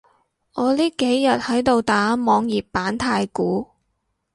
[0.53, 3.67] 我呢幾日喺度打網頁版太鼓